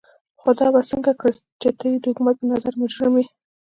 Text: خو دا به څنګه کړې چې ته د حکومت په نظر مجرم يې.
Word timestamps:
خو 0.39 0.49
دا 0.59 0.67
به 0.73 0.81
څنګه 0.91 1.11
کړې 1.21 1.33
چې 1.61 1.69
ته 1.79 1.85
د 2.01 2.03
حکومت 2.11 2.35
په 2.39 2.45
نظر 2.51 2.73
مجرم 2.81 3.13
يې. 3.19 3.25